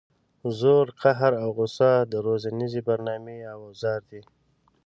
[0.59, 4.21] زور قهر او غصه د روزنیزې برنامې اوزار دي.